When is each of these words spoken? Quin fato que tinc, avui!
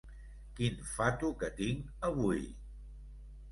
Quin 0.59 0.79
fato 0.93 1.29
que 1.43 1.51
tinc, 1.61 1.93
avui! 2.11 2.43